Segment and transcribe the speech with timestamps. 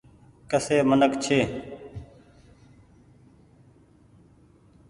[0.49, 1.39] ڪسي منک ڇي۔